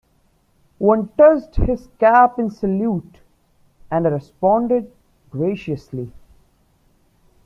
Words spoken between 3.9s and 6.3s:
and I responded graciously.